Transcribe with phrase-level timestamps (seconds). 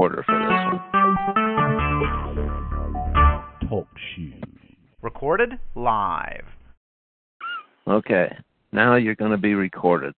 [0.00, 0.80] order for this one.
[3.68, 4.42] Talk shoes.
[5.02, 6.44] Recorded live.
[7.86, 8.34] Okay,
[8.72, 10.14] now you're going to be recorded.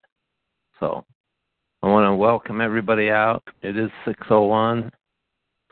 [0.79, 1.05] So
[1.83, 3.43] I want to welcome everybody out.
[3.63, 4.91] It is 601,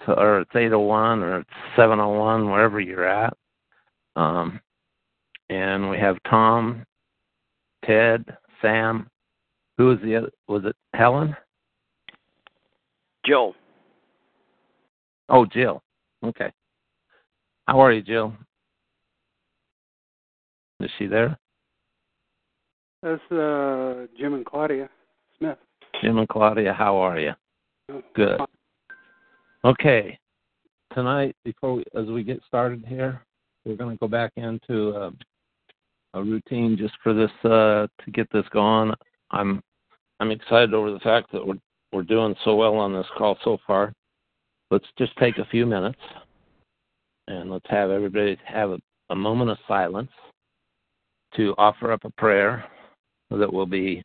[0.09, 3.37] or it's 801, or it's 701, wherever you're at.
[4.17, 4.61] Um,
[5.51, 6.85] and we have Tom,
[7.85, 8.25] Ted,
[8.61, 9.09] Sam.
[9.79, 10.31] Who was the other?
[10.49, 11.37] Was it Helen?
[13.25, 13.55] Jill.
[15.31, 15.81] Oh, Jill.
[16.25, 16.53] Okay.
[17.67, 18.35] How are you, Jill?
[20.81, 21.39] Is she there?
[23.03, 24.91] That's uh, Jim and Claudia
[25.39, 25.59] Smith.
[26.03, 27.33] Jim and Claudia, how are you?
[27.91, 28.41] Oh, Good.
[29.65, 30.19] Okay.
[30.93, 33.23] Tonight, before we, as we get started here,
[33.65, 35.11] we're going to go back into uh,
[36.15, 38.93] a routine just for this uh, to get this going.
[39.31, 39.63] I'm
[40.19, 41.61] I'm excited over the fact that we're
[41.93, 43.93] we're doing so well on this call so far.
[44.71, 45.99] Let's just take a few minutes
[47.27, 48.79] and let's have everybody have a,
[49.11, 50.11] a moment of silence
[51.37, 52.65] to offer up a prayer
[53.31, 54.03] that will be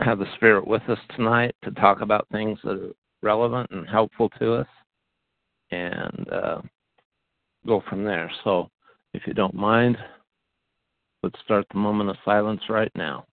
[0.00, 4.28] have the spirit with us tonight to talk about things that are relevant and helpful
[4.38, 4.66] to us
[5.70, 6.60] and uh,
[7.66, 8.30] go from there.
[8.42, 8.68] So
[9.14, 9.96] if you don't mind,
[11.22, 13.24] let's start the moment of silence right now.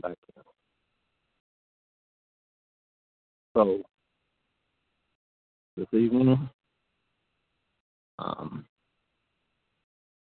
[0.00, 0.16] Back.
[3.56, 3.82] So,
[5.76, 6.48] this evening,
[8.18, 8.64] um,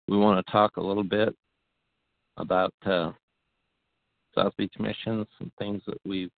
[0.09, 1.35] we want to talk a little bit
[2.37, 3.13] about uh,
[4.35, 6.31] South Beach missions and things that we've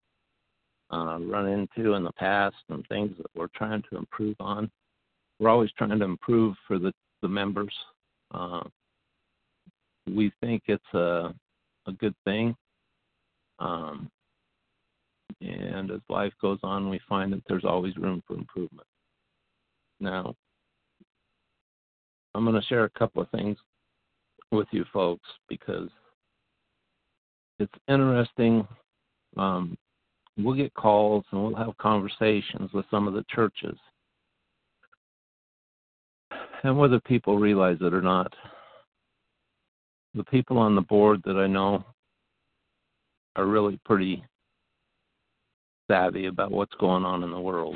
[0.92, 4.70] uh, run into in the past and things that we're trying to improve on.
[5.40, 6.92] We're always trying to improve for the,
[7.22, 7.74] the members.
[8.34, 8.62] Uh,
[10.08, 11.34] we think it's a,
[11.88, 12.56] a good thing.
[13.60, 14.10] Um,
[15.42, 18.88] and as life goes on, we find that there's always room for improvement.
[20.00, 20.36] Now,
[22.34, 23.58] I'm going to share a couple of things
[24.52, 25.90] with you folks because
[27.60, 28.68] it's interesting.
[29.38, 29.78] Um,
[30.38, 33.78] we'll get calls and we'll have conversations with some of the churches.
[36.64, 38.34] And whether people realize it or not,
[40.16, 41.84] the people on the board that I know
[43.36, 44.24] are really pretty
[45.90, 47.76] savvy about what's going on in the world.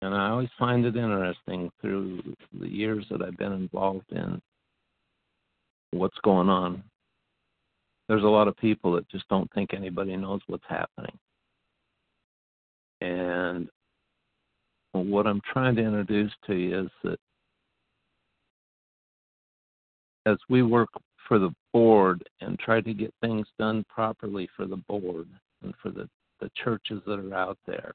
[0.00, 2.22] And I always find it interesting through
[2.60, 4.40] the years that I've been involved in
[5.90, 6.82] what's going on.
[8.08, 11.18] There's a lot of people that just don't think anybody knows what's happening.
[13.00, 13.68] And
[14.92, 17.18] what I'm trying to introduce to you is that
[20.26, 20.88] as we work
[21.26, 25.28] for the board and try to get things done properly for the board
[25.62, 26.08] and for the,
[26.40, 27.92] the churches that are out there.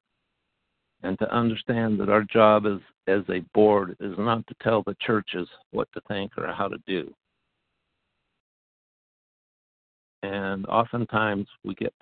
[1.01, 4.95] And to understand that our job as, as a board is not to tell the
[5.01, 7.13] churches what to think or how to do.
[10.23, 11.93] And oftentimes we get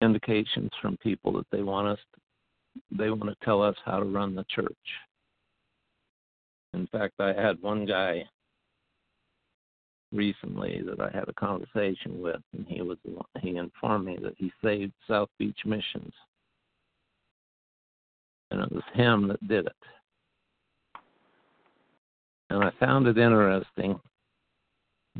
[0.00, 1.98] indications from people that they want us
[2.90, 4.76] they want to tell us how to run the church.
[6.74, 8.24] In fact, I had one guy
[10.12, 12.98] recently that I had a conversation with, and he was
[13.40, 16.12] he informed me that he saved South Beach Missions,
[18.50, 19.72] and it was him that did it.
[22.50, 23.98] And I found it interesting.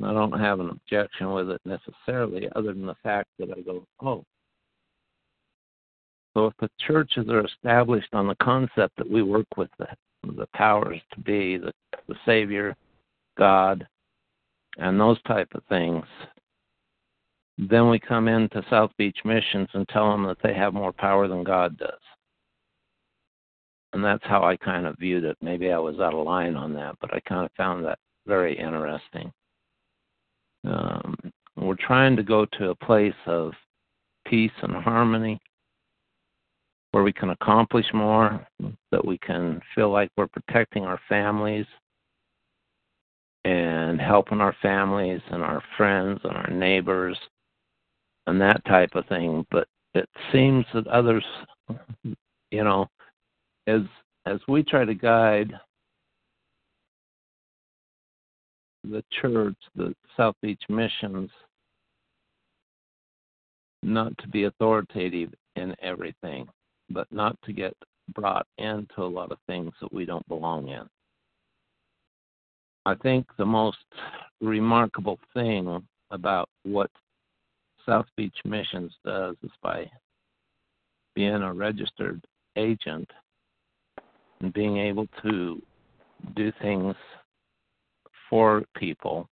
[0.02, 3.86] I don't have an objection with it necessarily, other than the fact that I go,
[4.00, 4.24] oh.
[6.34, 9.86] So if the churches are established on the concept that we work with the,
[10.22, 11.72] the powers to be, the,
[12.08, 12.74] the Savior,
[13.36, 13.86] God,
[14.78, 16.04] and those type of things,
[17.58, 21.28] then we come into South Beach Missions and tell them that they have more power
[21.28, 21.90] than God does.
[23.92, 25.36] And that's how I kind of viewed it.
[25.42, 28.58] Maybe I was out of line on that, but I kind of found that very
[28.58, 29.30] interesting.
[30.64, 31.14] Um,
[31.56, 33.52] we're trying to go to a place of
[34.26, 35.38] peace and harmony
[36.92, 38.46] where we can accomplish more,
[38.90, 41.66] that we can feel like we're protecting our families
[43.44, 47.18] and helping our families and our friends and our neighbors
[48.26, 49.46] and that type of thing.
[49.50, 51.24] But it seems that others,
[52.50, 52.86] you know,
[53.66, 53.82] as
[54.26, 55.52] as we try to guide
[58.84, 61.30] the church, the South Beach missions,
[63.82, 66.48] not to be authoritative in everything,
[66.90, 67.74] but not to get
[68.14, 70.88] brought into a lot of things that we don't belong in.
[72.84, 73.79] I think the most
[74.40, 76.90] remarkable thing about what
[77.87, 79.88] South Beach Missions does is by
[81.14, 82.25] being a registered
[82.56, 83.08] agent
[84.40, 85.62] and being able to
[86.34, 86.94] do things
[88.29, 89.29] for people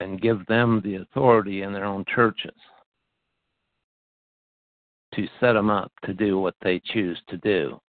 [0.00, 2.54] and give them the authority in their own churches
[5.14, 7.80] to set them up to do what they choose to do.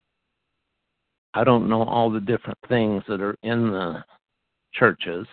[1.33, 4.03] I don't know all the different things that are in the
[4.73, 5.25] churches,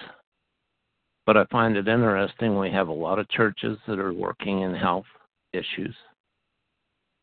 [1.27, 2.59] but I find it interesting.
[2.59, 5.07] We have a lot of churches that are working in health
[5.53, 5.95] issues.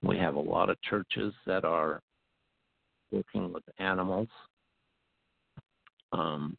[0.03, 2.01] We have a lot of churches that are
[3.12, 4.27] working with animals.
[6.12, 6.56] Um,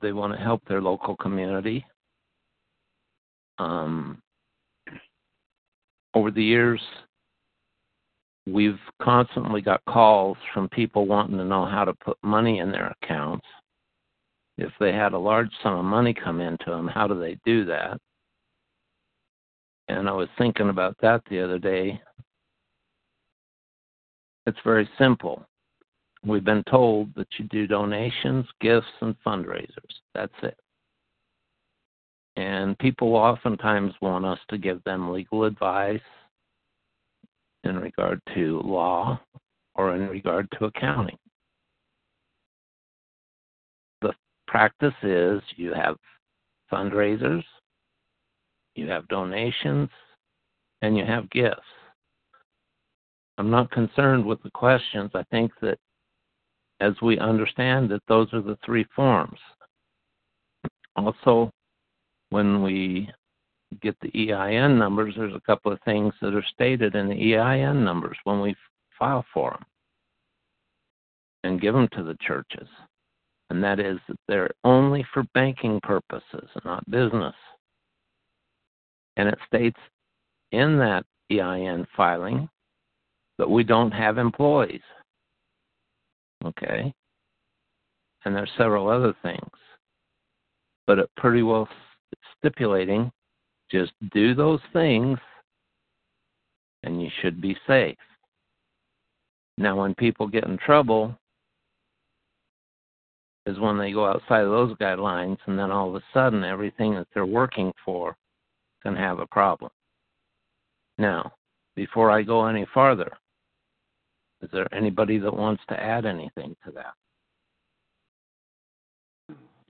[0.00, 1.84] they want to help their local community.
[3.58, 4.22] Um,
[6.14, 6.80] over the years,
[8.52, 12.94] we've constantly got calls from people wanting to know how to put money in their
[13.02, 13.46] accounts.
[14.56, 17.64] If they had a large sum of money come into them, how do they do
[17.66, 17.98] that?
[19.88, 22.00] And I was thinking about that the other day.
[24.46, 25.46] It's very simple.
[26.24, 29.94] We've been told that you do donations, gifts, and fundraisers.
[30.14, 30.58] That's it.
[32.36, 36.00] And people oftentimes want us to give them legal advice
[37.64, 39.20] in regard to law
[39.74, 41.16] or in regard to accounting.
[44.00, 44.12] The
[44.46, 45.96] practice is you have
[46.72, 47.44] fundraisers,
[48.74, 49.88] you have donations,
[50.82, 51.60] and you have gifts.
[53.38, 55.10] I'm not concerned with the questions.
[55.14, 55.78] I think that
[56.80, 59.38] as we understand that those are the three forms.
[60.96, 61.50] Also,
[62.30, 63.08] when we
[63.80, 67.84] get the EIN numbers, there's a couple of things that are stated in the EIN
[67.84, 68.54] numbers when we
[68.98, 69.64] file for them
[71.44, 72.68] and give them to the churches.
[73.50, 77.34] And that is that they're only for banking purposes, not business.
[79.16, 79.78] And it states
[80.52, 82.48] in that EIN filing
[83.38, 84.82] that we don't have employees.
[86.44, 86.92] Okay?
[88.24, 89.50] And there's several other things.
[90.86, 91.68] But it pretty well
[92.38, 93.10] stipulating
[93.70, 95.18] just do those things
[96.82, 97.96] and you should be safe.
[99.56, 101.18] Now, when people get in trouble,
[103.48, 106.94] is when they go outside of those guidelines, and then all of a sudden, everything
[106.94, 108.16] that they're working for
[108.82, 109.70] can have a problem.
[110.98, 111.32] Now,
[111.74, 113.10] before I go any farther,
[114.42, 116.94] is there anybody that wants to add anything to that?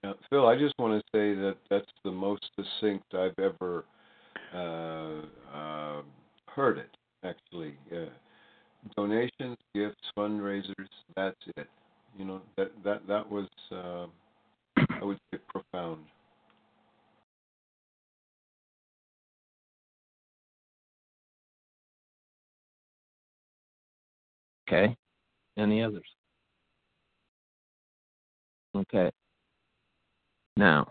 [0.04, 3.84] Uh, Phil, I just want to say that that's the most succinct I've ever
[4.54, 5.22] uh,
[5.56, 6.02] uh,
[6.46, 6.96] heard it.
[7.24, 8.06] Actually, uh,
[8.96, 10.86] donations, gifts, fundraisers.
[11.16, 11.66] That's it.
[12.16, 14.06] You know that that that was uh,
[15.00, 16.04] I would say profound.
[24.68, 24.94] Okay.
[25.56, 26.04] Any others?
[28.76, 29.10] Okay.
[30.58, 30.90] Now,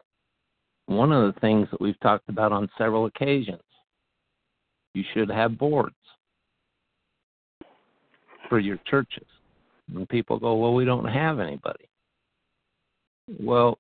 [0.85, 3.61] one of the things that we've talked about on several occasions,
[4.93, 5.93] you should have boards
[8.47, 9.27] for your churches.
[9.93, 11.83] And people go, well, we don't have anybody.
[13.41, 13.77] Well,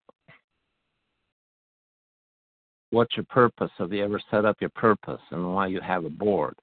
[2.89, 3.71] what's your purpose?
[3.77, 6.55] Have you ever set up your purpose and why you have a board?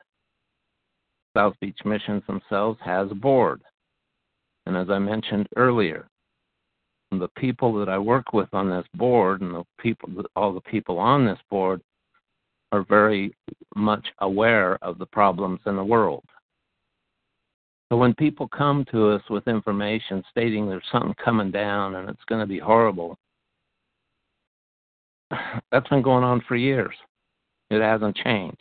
[1.35, 3.63] South Beach Missions themselves has a board.
[4.67, 6.09] And as I mentioned earlier,
[7.19, 10.99] the people that I work with on this board and the people, all the people
[10.99, 11.81] on this board,
[12.73, 13.35] are very
[13.77, 16.25] much aware of the problems in the world.
[17.91, 22.25] So when people come to us with information stating there's something coming down and it's
[22.27, 23.17] going to be horrible,
[25.71, 26.95] that's been going on for years.
[27.71, 28.59] It hasn't changed.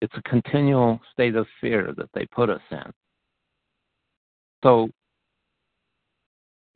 [0.00, 2.92] It's a continual state of fear that they put us in.
[4.62, 4.88] So,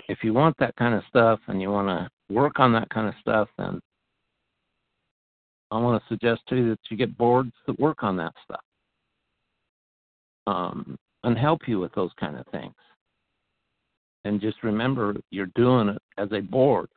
[0.08, 3.06] if you want that kind of stuff and you want to work on that kind
[3.06, 3.80] of stuff, then
[5.70, 8.60] I want to suggest to you that you get boards that work on that stuff
[10.46, 12.74] um, and help you with those kind of things.
[14.24, 16.88] And just remember, you're doing it as a board.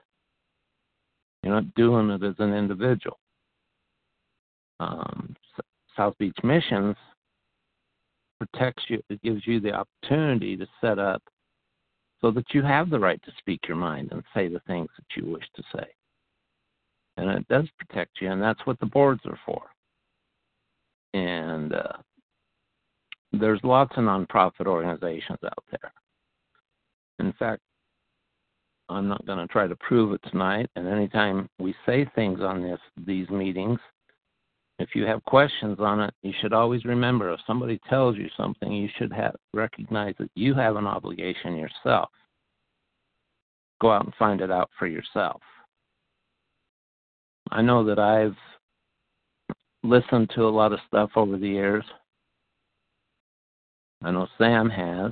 [1.43, 3.19] You're not doing it as an individual.
[4.79, 5.35] Um,
[5.97, 6.95] South Beach Missions
[8.39, 11.21] protects you, it gives you the opportunity to set up
[12.21, 15.21] so that you have the right to speak your mind and say the things that
[15.21, 15.85] you wish to say.
[17.17, 19.61] And it does protect you, and that's what the boards are for.
[21.13, 21.97] And uh,
[23.33, 25.91] there's lots of nonprofit organizations out there.
[27.19, 27.61] In fact,
[28.89, 30.69] I'm not going to try to prove it tonight.
[30.75, 33.79] And anytime we say things on this these meetings,
[34.81, 38.71] if you have questions on it, you should always remember if somebody tells you something,
[38.71, 42.09] you should have recognize that you have an obligation yourself.
[43.79, 45.41] Go out and find it out for yourself.
[47.51, 48.35] I know that I've
[49.83, 51.83] listened to a lot of stuff over the years.
[54.03, 55.11] I know Sam has.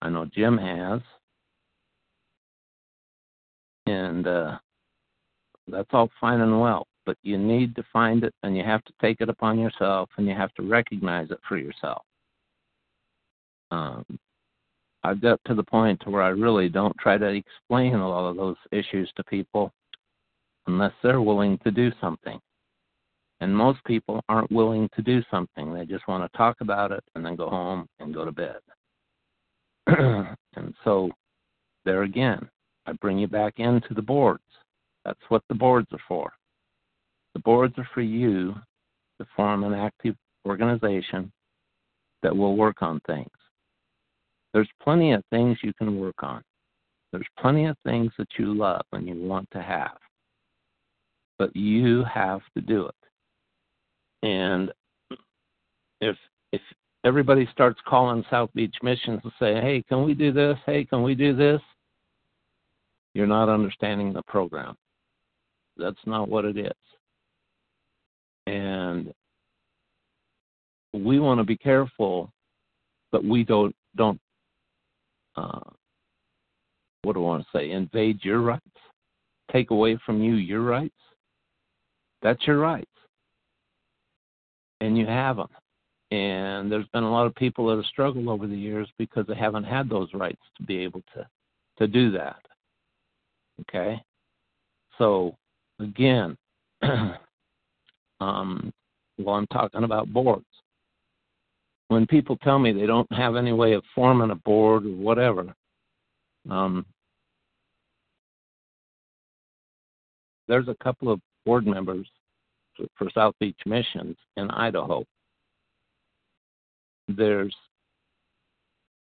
[0.00, 1.00] I know Jim has
[3.86, 4.58] and uh,
[5.68, 6.86] that's all fine and well.
[7.04, 10.26] But you need to find it, and you have to take it upon yourself, and
[10.26, 12.02] you have to recognize it for yourself.
[13.70, 14.04] Um,
[15.04, 18.28] I've got to the point to where I really don't try to explain a lot
[18.28, 19.72] of those issues to people
[20.66, 22.38] unless they're willing to do something.
[23.40, 25.74] And most people aren't willing to do something.
[25.74, 28.58] They just want to talk about it and then go home and go to bed.
[29.88, 31.10] and so,
[31.84, 32.48] there again,
[32.86, 34.44] I bring you back into the boards.
[35.04, 36.32] That's what the boards are for.
[37.34, 38.54] The boards are for you
[39.18, 41.32] to form an active organization
[42.22, 43.30] that will work on things.
[44.52, 46.42] There's plenty of things you can work on.
[47.10, 49.96] There's plenty of things that you love and you want to have.
[51.38, 52.94] But you have to do it.
[54.22, 54.72] And
[56.00, 56.16] if
[56.52, 56.60] if
[57.04, 60.58] everybody starts calling South Beach Missions and say, "Hey, can we do this?
[60.66, 61.60] Hey, can we do this?"
[63.14, 64.76] You're not understanding the program.
[65.76, 66.72] That's not what it is.
[68.46, 69.12] And
[70.92, 72.32] we want to be careful
[73.12, 74.18] but we don't don't
[75.36, 75.60] uh,
[77.02, 77.70] what do I want to say?
[77.70, 78.62] Invade your rights,
[79.52, 80.94] take away from you your rights.
[82.22, 82.90] That's your rights,
[84.80, 85.48] and you have them.
[86.10, 89.34] And there's been a lot of people that have struggled over the years because they
[89.34, 91.26] haven't had those rights to be able to
[91.78, 92.40] to do that.
[93.62, 94.00] Okay?
[94.98, 95.36] So,
[95.80, 96.36] again,
[98.22, 98.72] um,
[99.18, 100.46] well, I'm talking about boards.
[101.88, 105.54] When people tell me they don't have any way of forming a board or whatever,
[106.48, 106.86] um,
[110.48, 112.06] there's a couple of board members
[112.96, 115.04] for South Beach Missions in Idaho.
[117.08, 117.54] There's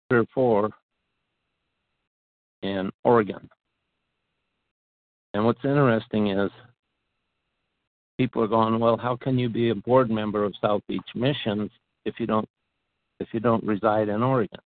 [0.08, 0.70] three or four
[2.62, 3.50] in Oregon.
[5.34, 6.52] And what's interesting is
[8.20, 11.72] people are going, well, how can you be a board member of South Beach Missions
[12.04, 12.48] if you don't
[13.22, 14.60] if you don't reside in Oregon?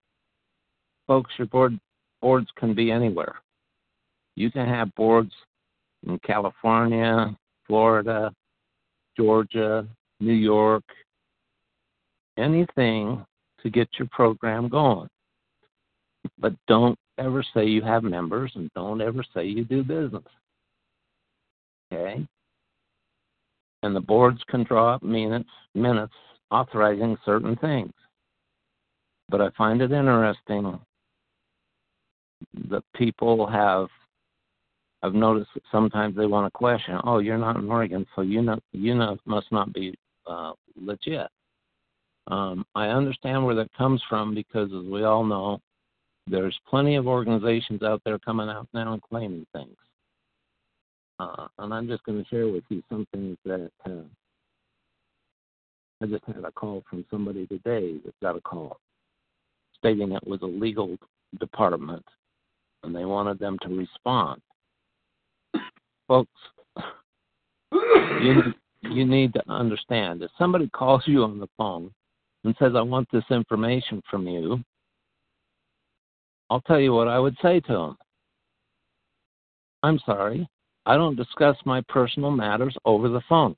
[1.06, 1.78] Folks, your board
[2.22, 3.36] boards can be anywhere.
[4.38, 5.34] You can have boards
[6.08, 7.36] in California,
[7.68, 8.32] Florida,
[9.18, 9.86] Georgia,
[10.22, 10.86] New York,
[12.38, 13.26] anything
[13.62, 15.10] to get your program going.
[16.40, 20.24] But don't ever say you have members and don't ever say you do business.
[21.92, 22.26] Okay?
[23.84, 26.14] And the boards can draw up minutes, minutes
[26.52, 27.94] authorizing certain things.
[29.30, 30.80] But I find it interesting
[32.70, 33.88] that people have
[35.04, 38.42] I've noticed that sometimes they want to question, oh, you're not in Oregon, so you
[38.42, 39.96] know you know must not be
[40.28, 41.28] uh, legit.
[42.28, 45.60] Um, I understand where that comes from because, as we all know,
[46.28, 49.76] there's plenty of organizations out there coming out now and claiming things.
[51.22, 54.02] Uh, and I'm just going to share with you some things that uh,
[56.02, 58.80] I just had a call from somebody today that got a call
[59.78, 60.98] stating it was a legal
[61.40, 62.04] department
[62.84, 64.42] and they wanted them to respond.
[66.08, 66.32] Folks,
[67.72, 71.92] you, you need to understand if somebody calls you on the phone
[72.46, 74.64] and says, I want this information from you,
[76.50, 77.98] I'll tell you what I would say to them.
[79.84, 80.48] I'm sorry,
[80.86, 83.56] I don't discuss my personal matters over the phone.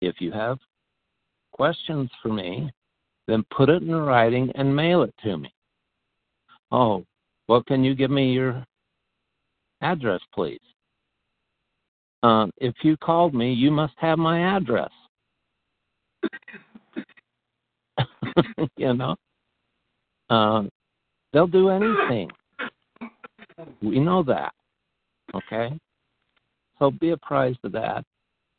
[0.00, 0.58] If you have
[1.52, 2.70] questions for me,
[3.26, 5.52] then put it in writing and mail it to me.
[6.70, 7.04] Oh,
[7.48, 8.64] well, can you give me your
[9.80, 10.60] address, please?
[12.22, 14.90] Uh, if you called me, you must have my address.
[18.76, 19.16] you know,
[20.30, 20.62] uh,
[21.32, 22.30] they'll do anything.
[23.80, 24.52] We know that.
[25.36, 25.78] Okay?
[26.78, 28.04] So be apprised of that.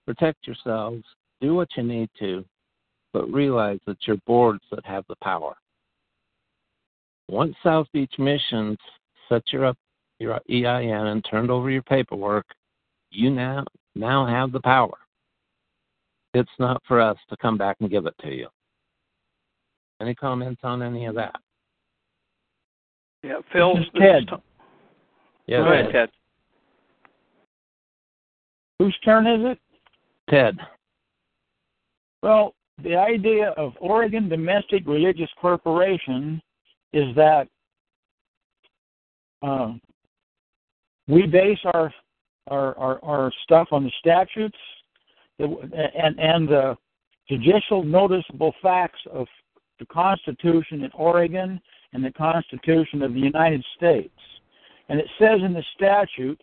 [0.06, 1.04] Protect yourselves.
[1.42, 2.44] Do what you need to,
[3.14, 5.56] but realize that your boards that have the power.
[7.30, 8.78] Once South Beach Missions
[9.30, 9.78] set your up
[10.20, 12.46] your EIN and turned over your paperwork,
[13.12, 13.64] you now
[13.96, 14.98] now have the power.
[16.34, 18.48] It's not for us to come back and give it to you.
[20.02, 21.36] Any comments on any of that?
[23.24, 23.76] Yeah, Phil.
[23.98, 24.30] Ted.
[25.48, 26.10] Yeah, Go ahead, Ted.
[28.80, 29.60] Whose turn is it?
[30.30, 30.58] Ted.
[32.22, 32.54] Well,
[32.84, 36.42] the idea of Oregon Domestic Religious Corporation
[36.94, 37.48] is that
[39.42, 39.74] uh,
[41.08, 41.94] we base our,
[42.48, 44.58] our our our stuff on the statutes
[45.40, 46.76] and and the
[47.30, 49.28] judicial noticeable facts of
[49.80, 51.60] the Constitution in Oregon
[51.94, 54.14] and the Constitution of the United States.
[54.90, 56.42] And it says in the statute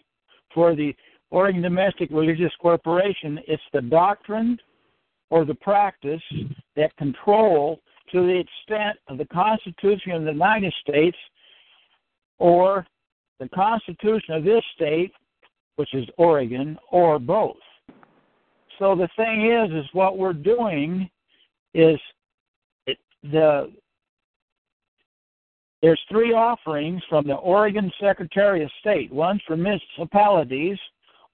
[0.52, 0.94] for the
[1.34, 4.56] Oregon Domestic Religious Corporation, it's the doctrine
[5.30, 6.22] or the practice
[6.76, 7.80] that control
[8.12, 11.16] to the extent of the Constitution of the United States
[12.38, 12.86] or
[13.40, 15.10] the Constitution of this state,
[15.74, 17.56] which is Oregon, or both.
[18.78, 21.10] So the thing is, is what we're doing
[21.74, 21.98] is
[22.86, 23.72] it, the
[25.82, 29.12] there's three offerings from the Oregon Secretary of State.
[29.12, 30.78] One's for municipalities,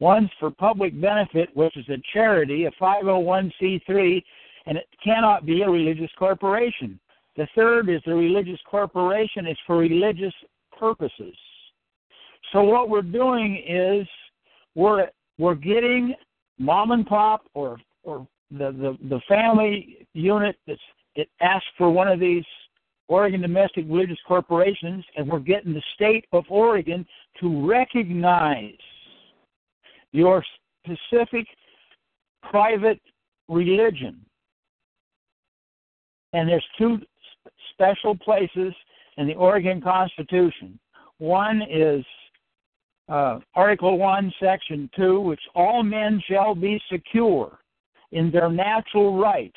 [0.01, 4.23] one's for public benefit, which is a charity, a 501c3,
[4.67, 6.99] and it cannot be a religious corporation.
[7.37, 9.47] The third is a religious corporation.
[9.47, 10.35] is for religious
[10.79, 11.35] purposes.
[12.53, 14.07] So what we're doing is
[14.75, 15.09] we're
[15.39, 16.15] we're getting
[16.59, 20.81] mom and pop or or the the, the family unit that's
[21.15, 22.45] it asks for one of these
[23.09, 27.05] Oregon Domestic Religious Corporations, and we're getting the state of Oregon
[27.41, 28.79] to recognize
[30.13, 30.45] your
[30.85, 31.47] specific
[32.51, 33.01] private
[33.49, 34.21] religion.
[36.33, 36.99] And there's two
[37.73, 38.73] special places
[39.17, 40.79] in the Oregon Constitution.
[41.19, 42.05] One is
[43.09, 47.59] uh, Article 1, Section 2, which all men shall be secure
[48.13, 49.55] in their natural right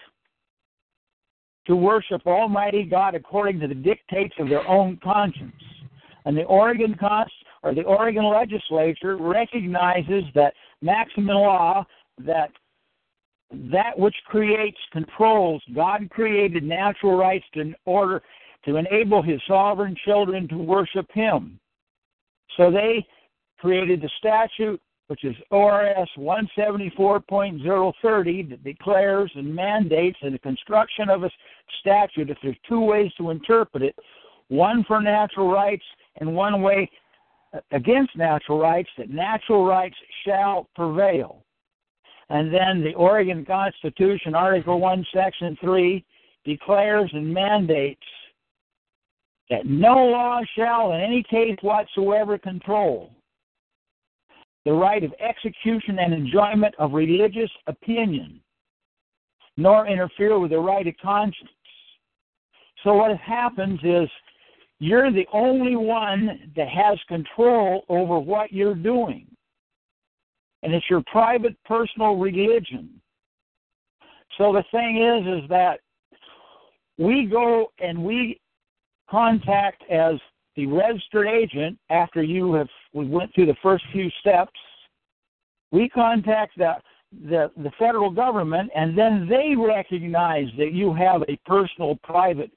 [1.68, 5.54] to worship Almighty God according to the dictates of their own conscience.
[6.26, 7.34] And the Oregon Const
[7.64, 11.86] or the Oregon legislature recognizes that maximum law
[12.20, 12.52] that
[13.72, 18.22] that which creates controls God created natural rights in order
[18.66, 21.60] to enable his sovereign children to worship him.
[22.58, 23.06] So they
[23.60, 31.24] created the statute which is ORS 174.030, that declares and mandates in the construction of
[31.24, 31.30] a
[31.82, 33.96] statute, if there's two ways to interpret it,
[34.48, 35.84] one for natural rights
[36.18, 36.90] and one way
[37.72, 41.44] against natural rights, that natural rights shall prevail.
[42.30, 46.04] And then the Oregon Constitution, Article 1, Section 3,
[46.46, 48.02] declares and mandates
[49.50, 53.12] that no law shall in any case whatsoever control
[54.66, 58.40] the right of execution and enjoyment of religious opinion,
[59.58, 61.50] nor interfere with the right of conscience.
[62.84, 64.10] So what happens is
[64.84, 69.26] you're the only one that has control over what you're doing.
[70.62, 72.90] And it's your private personal religion.
[74.38, 75.80] So the thing is is that
[76.98, 78.42] we go and we
[79.10, 80.16] contact as
[80.58, 84.52] the registered agent, after you have we went through the first few steps,
[85.72, 86.74] we contact the
[87.30, 92.52] the, the federal government, and then they recognize that you have a personal private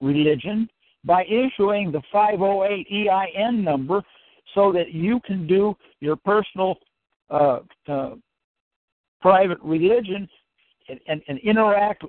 [0.00, 0.66] religion
[1.04, 4.02] by issuing the 508 EIN number
[4.54, 6.76] so that you can do your personal
[7.30, 8.14] uh, uh,
[9.20, 10.28] private religion
[10.88, 12.04] and, and, and interact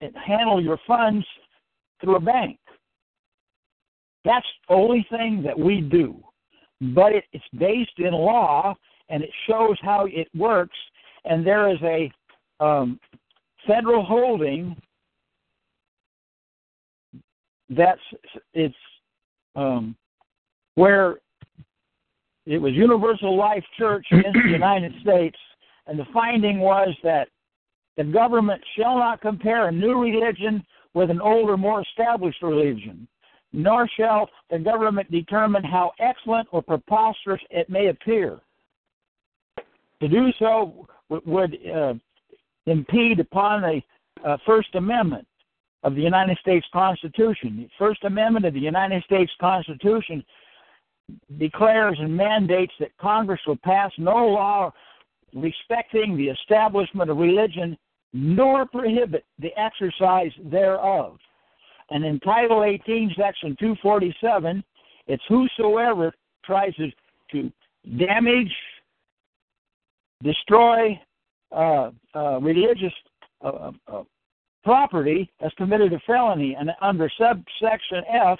[0.00, 1.24] and handle your funds
[2.00, 2.58] through a bank.
[4.24, 6.16] That's the only thing that we do.
[6.94, 8.74] But it, it's based in law
[9.08, 10.76] and it shows how it works.
[11.24, 12.12] And there is a
[12.64, 12.98] um,
[13.66, 14.76] federal holding
[17.76, 18.00] that's
[18.54, 18.74] it's
[19.56, 19.96] um,
[20.74, 21.16] where
[22.46, 25.36] it was Universal Life Church in the United States,
[25.86, 27.28] and the finding was that
[27.96, 33.06] the government shall not compare a new religion with an older, more established religion,
[33.52, 38.40] nor shall the government determine how excellent or preposterous it may appear.
[40.00, 41.94] To do so would uh,
[42.66, 43.82] impede upon the
[44.28, 45.26] uh, First Amendment
[45.82, 47.56] of the United States Constitution.
[47.56, 50.24] The First Amendment of the United States Constitution
[51.38, 54.72] declares and mandates that Congress will pass no law
[55.34, 57.76] respecting the establishment of religion
[58.12, 61.18] nor prohibit the exercise thereof.
[61.90, 64.62] And in Title 18, Section 247,
[65.06, 66.12] it's whosoever
[66.44, 66.74] tries
[67.32, 67.52] to,
[67.98, 68.52] damage,
[70.22, 71.00] destroy
[71.50, 72.92] uh, uh, religious
[73.42, 74.02] uh, uh
[74.64, 76.56] property has committed a felony.
[76.58, 78.38] And under subsection F,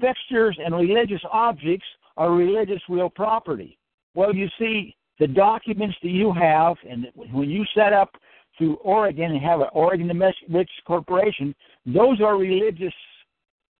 [0.00, 1.86] fixtures and religious objects
[2.16, 3.78] are religious real property.
[4.14, 8.10] Well, you see, the documents that you have, and when you set up
[8.58, 11.54] through Oregon and have an Oregon Domestic Corporation,
[11.86, 12.94] those are religious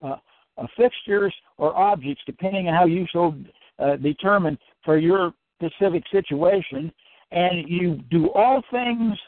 [0.02, 0.16] uh,
[0.58, 3.34] uh, fixtures or objects, depending on how you so
[3.78, 6.92] uh, determine for your specific situation.
[7.30, 9.18] And you do all things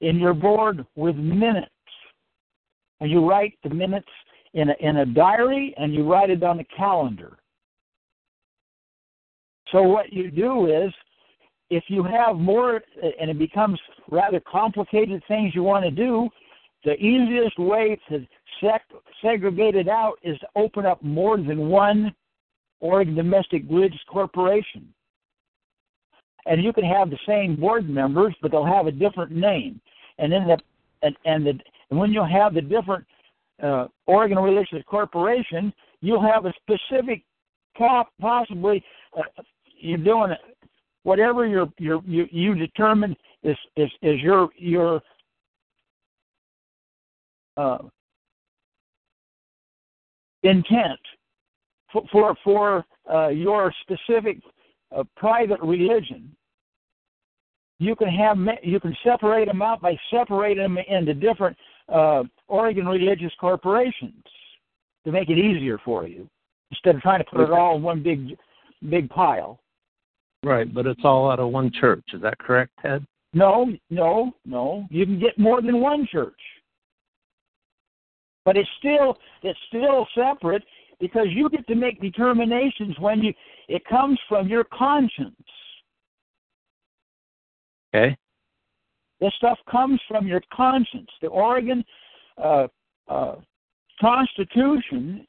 [0.00, 1.70] in your board with minutes.
[3.00, 4.08] And you write the minutes
[4.54, 7.38] in a, in a diary and you write it on a calendar.
[9.72, 10.92] So what you do is,
[11.68, 12.80] if you have more
[13.20, 13.80] and it becomes
[14.10, 16.28] rather complicated things you want to do,
[16.84, 18.24] the easiest way to
[19.20, 22.14] segregate it out is to open up more than one
[22.80, 24.86] Oregon Domestic Religious Corporation.
[26.46, 29.80] And you can have the same board members, but they'll have a different name.
[30.18, 30.58] And then the
[31.02, 31.50] and and, the,
[31.90, 33.04] and when you have the different
[33.62, 37.22] uh, Oregon Religious Corporation, you'll have a specific
[38.20, 38.82] possibly
[39.16, 39.22] uh,
[39.78, 40.32] you're doing
[41.02, 45.00] whatever you're, you're, you you determine is is is your your
[47.56, 47.78] uh,
[50.42, 51.00] intent
[51.92, 54.38] for for, for uh, your specific
[54.96, 56.34] uh, private religion.
[57.78, 61.56] You can have you can separate them out by separating them into different
[61.92, 64.24] uh, Oregon religious corporations
[65.04, 66.28] to make it easier for you
[66.70, 68.36] instead of trying to put it all in one big
[68.88, 69.60] big pile.
[70.42, 72.04] Right, but it's all out of one church.
[72.12, 73.06] Is that correct, Ted?
[73.34, 74.86] No, no, no.
[74.90, 76.40] You can get more than one church.
[78.44, 80.62] But it's still it's still separate
[81.00, 83.34] because you get to make determinations when you
[83.68, 85.34] it comes from your conscience.
[87.94, 88.16] Okay.
[89.20, 91.08] This stuff comes from your conscience.
[91.22, 91.84] The Oregon
[92.42, 92.66] uh,
[93.08, 93.36] uh,
[94.00, 95.26] Constitution,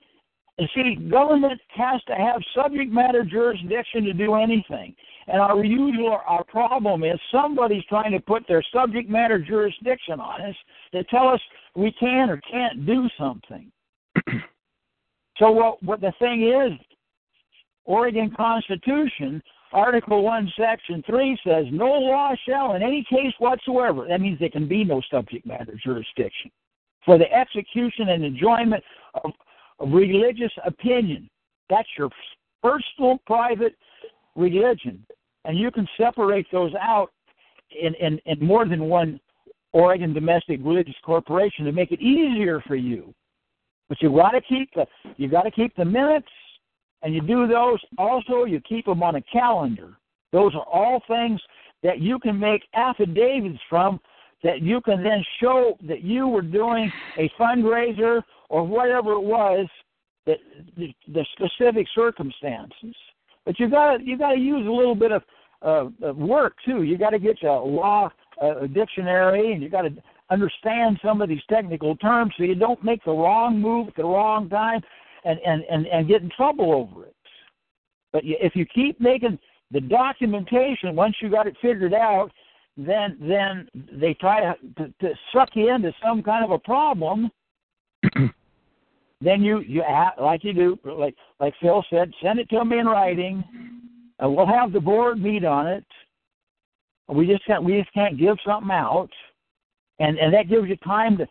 [0.58, 4.96] and see, government has to have subject matter jurisdiction to do anything.
[5.28, 10.42] And our usual our problem is somebody's trying to put their subject matter jurisdiction on
[10.42, 10.56] us
[10.94, 11.42] to tell us
[11.76, 13.72] we can or can't do something.
[15.38, 16.78] so what what the thing is,
[17.86, 19.42] Oregon Constitution
[19.74, 24.50] Article 1, Section 3 says, No law shall, in any case whatsoever, that means there
[24.50, 26.52] can be no subject matter jurisdiction,
[27.06, 28.84] for the execution and enjoyment
[29.24, 29.32] of,
[29.80, 31.30] of religious opinion.
[31.70, 32.10] That's your
[32.64, 33.76] personal, private
[34.36, 35.06] religion.
[35.46, 37.10] And you can separate those out
[37.72, 39.20] in, in, in more than one
[39.74, 43.14] Oregon domestic religious corporation to make it easier for you.
[43.90, 46.28] But you got to keep the you got to keep the minutes
[47.02, 47.80] and you do those.
[47.98, 49.98] Also, you keep them on a calendar.
[50.32, 51.40] Those are all things
[51.84, 54.00] that you can make affidavits from
[54.44, 59.68] that you can then show that you were doing a fundraiser or whatever it was
[60.26, 60.38] that
[60.76, 62.96] the, the specific circumstances.
[63.46, 65.24] But you got you got to use a little bit of,
[65.62, 66.84] uh, of work too.
[66.84, 68.10] You got to get a law
[68.42, 69.96] uh, dictionary, and you got to
[70.30, 74.04] understand some of these technical terms so you don't make the wrong move at the
[74.04, 74.82] wrong time
[75.28, 77.16] and, and, and, and get in trouble over it.
[78.14, 79.38] But if you keep making
[79.72, 82.32] the documentation, once you got it figured out,
[82.78, 83.68] then then
[84.00, 87.30] they try to, to, to suck you into some kind of a problem.
[89.22, 92.80] then you you act like you do, like like Phil said, send it to me
[92.80, 93.44] in writing.
[94.24, 95.86] Uh, we'll have the board meet on it.
[97.10, 99.10] We just can't we just can't give something out,
[100.00, 101.28] and and that gives you time to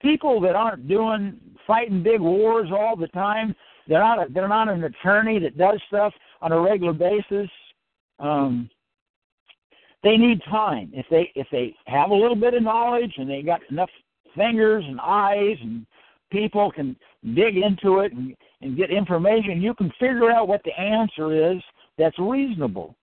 [0.00, 3.54] people that aren't doing fighting big wars all the time.
[3.86, 7.50] They're not a, they're not an attorney that does stuff on a regular basis.
[8.18, 8.70] Um,
[10.02, 10.90] they need time.
[10.92, 13.90] If they if they have a little bit of knowledge and they got enough
[14.34, 15.86] fingers and eyes and
[16.30, 16.96] people can
[17.34, 21.62] dig into it and and get information, you can figure out what the answer is
[21.98, 22.94] that's reasonable.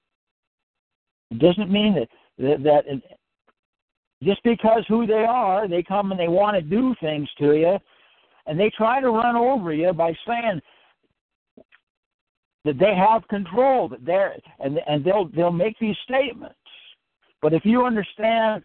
[1.31, 3.01] It doesn't mean that that, that
[4.23, 7.77] just because who they are, they come and they want to do things to you,
[8.45, 10.61] and they try to run over you by saying
[12.65, 16.55] that they have control, that they're and and they'll they'll make these statements.
[17.41, 18.63] But if you understand,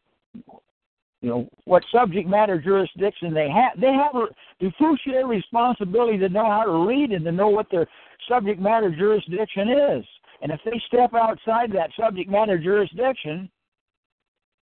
[1.23, 4.27] you know what subject matter jurisdiction they have, they have a
[4.61, 7.87] the fiduciary responsibility to know how to read and to know what their
[8.29, 10.05] subject matter jurisdiction is.
[10.43, 13.49] And if they step outside that subject matter jurisdiction,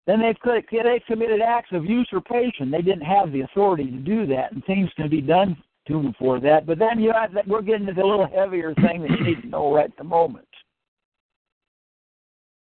[0.07, 0.37] then they've,
[0.71, 2.71] they've committed acts of usurpation.
[2.71, 6.15] They didn't have the authority to do that, and things can be done to them
[6.19, 6.67] for that.
[6.67, 9.49] But then you have, we're getting to the little heavier thing that you need to
[9.49, 10.47] know right at the moment.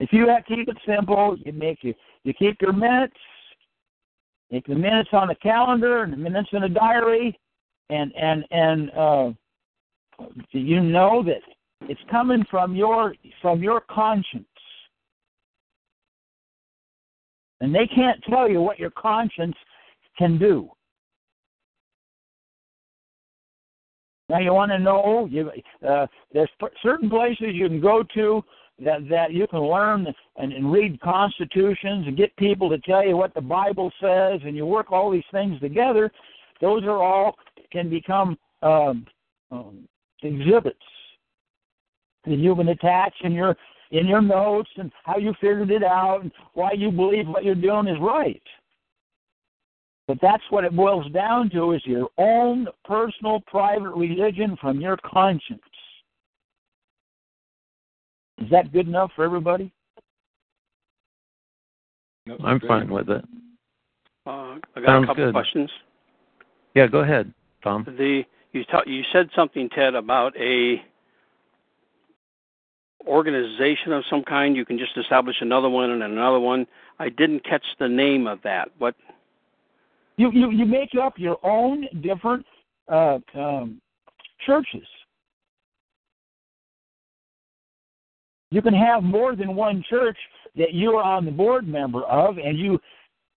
[0.00, 3.16] If you have, keep it simple, you make you you keep your minutes,
[4.50, 7.38] make the minutes on the calendar and the minutes in a diary,
[7.90, 9.30] and and and uh,
[10.52, 11.42] you know that
[11.82, 14.46] it's coming from your from your conscience.
[17.61, 19.57] And they can't tell you what your conscience
[20.16, 20.70] can do.
[24.29, 25.51] Now you want to know you,
[25.87, 26.51] uh, there's
[26.83, 28.42] certain places you can go to
[28.83, 33.16] that that you can learn and, and read constitutions and get people to tell you
[33.16, 36.11] what the Bible says, and you work all these things together.
[36.61, 37.37] Those are all
[37.73, 39.07] can become um,
[39.51, 39.88] um,
[40.23, 40.79] exhibits
[42.25, 43.57] that you can attach in your
[43.90, 47.55] in your notes and how you figured it out and why you believe what you're
[47.55, 48.42] doing is right.
[50.07, 54.96] But that's what it boils down to is your own personal private religion from your
[55.05, 55.61] conscience.
[58.38, 59.72] Is that good enough for everybody?
[62.42, 63.24] I'm fine with it.
[64.26, 65.35] Uh, I got Sounds a couple good.
[65.35, 65.70] questions.
[66.74, 67.85] Yeah, go ahead, Tom.
[67.85, 70.83] The you ta- you said something, Ted, about a
[73.06, 74.56] organization of some kind.
[74.56, 76.66] You can just establish another one and another one.
[76.98, 78.68] I didn't catch the name of that.
[78.78, 78.94] What?
[80.16, 82.44] You you you make up your own different
[82.88, 83.80] uh, um,
[84.46, 84.86] churches.
[88.50, 90.18] You can have more than one church
[90.56, 92.80] that you are on the board member of, and you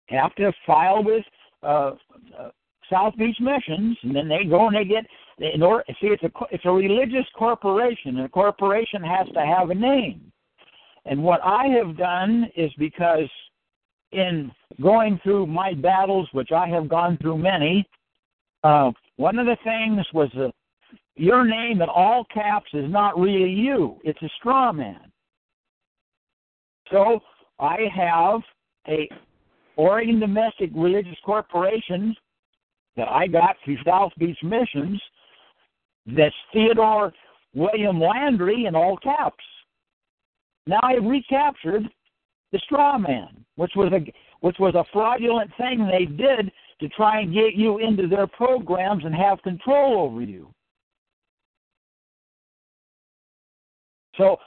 [0.08, 1.26] have to file with
[1.64, 1.92] uh,
[2.40, 2.50] uh,
[2.90, 5.06] South Beach Missions, and then they go and they get.
[5.42, 9.72] In order, see, it's a it's a religious corporation, and a corporation has to have
[9.72, 10.32] a name.
[11.06, 13.30] And what I have done is because
[14.12, 14.52] in
[14.82, 17.88] going through my battles, which I have gone through many,
[18.64, 20.52] uh, one of the things was that
[21.16, 25.12] your name in all caps is not really you; it's a straw man.
[26.92, 27.20] So
[27.60, 28.42] I have
[28.88, 29.10] a
[29.76, 32.16] Oregon Domestic Religious Corporation
[32.96, 35.02] that I got through South Beach Missions.
[36.06, 37.14] That's Theodore
[37.54, 39.44] William Landry in all caps.
[40.68, 41.84] Now I recaptured
[42.52, 44.12] the straw man, which was a
[44.42, 49.06] which was a fraudulent thing they did to try and get you into their programs
[49.06, 50.52] and have control over you.
[54.18, 54.38] So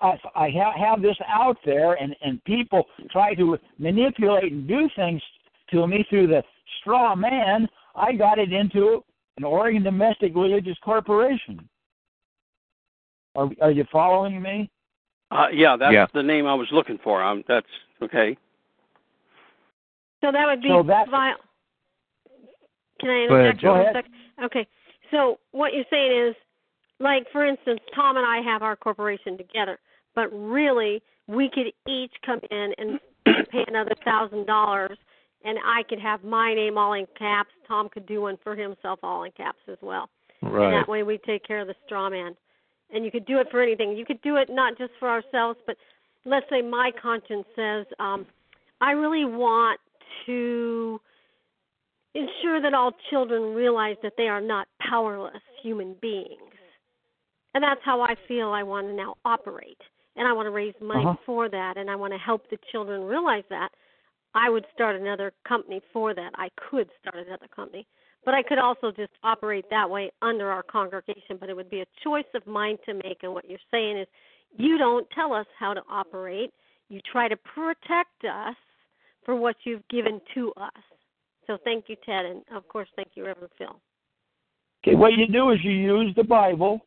[0.00, 5.22] I, I have this out there, and and people try to manipulate and do things
[5.70, 6.42] to me through the
[6.80, 7.68] straw man.
[7.94, 9.04] I got it into
[9.36, 11.68] an Oregon Domestic Religious Corporation.
[13.34, 14.70] Are are you following me?
[15.30, 16.06] Uh, yeah, that's Yeah.
[16.12, 17.22] the name I was looking for.
[17.22, 17.66] Um, that's
[18.02, 18.36] okay.
[20.20, 21.34] So that would be So that- vi-
[23.00, 24.04] Can I Go ahead, interject Go for a ahead.
[24.44, 24.66] Okay.
[25.10, 26.36] So what you're saying is,
[27.00, 29.78] like for instance, Tom and I have our corporation together,
[30.14, 33.00] but really we could each come in and
[33.50, 34.98] pay another thousand dollars,
[35.44, 37.50] and I could have my name all in caps.
[37.66, 40.08] Tom could do one for himself all in caps as well.
[40.42, 40.64] Right.
[40.66, 42.36] And that way we take care of the straw man.
[42.94, 43.96] And you could do it for anything.
[43.96, 45.76] You could do it not just for ourselves, but
[46.24, 48.26] let's say my conscience says, um,
[48.80, 49.80] I really want
[50.26, 51.00] to
[52.14, 56.38] ensure that all children realize that they are not powerless human beings.
[57.54, 59.80] And that's how I feel I want to now operate.
[60.16, 61.16] And I want to raise money Uh-huh.
[61.24, 63.70] for that and I want to help the children realize that.
[64.34, 66.32] I would start another company for that.
[66.36, 67.86] I could start another company.
[68.24, 71.80] But I could also just operate that way under our congregation, but it would be
[71.80, 73.18] a choice of mine to make.
[73.22, 74.06] And what you're saying is,
[74.56, 76.52] you don't tell us how to operate.
[76.88, 78.54] You try to protect us
[79.24, 80.82] for what you've given to us.
[81.46, 83.80] So thank you, Ted, and of course, thank you, Reverend Phil.
[84.84, 86.80] Okay, what you do is you use the Bible.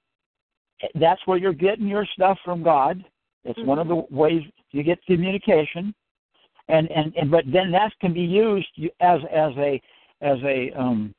[0.93, 3.03] That's where you're getting your stuff from God.
[3.43, 4.13] It's one of mm-hmm.
[4.13, 5.93] the ways you get communication,
[6.67, 8.67] and and, and but then that can be used
[8.99, 9.81] as as a
[10.21, 11.13] as a um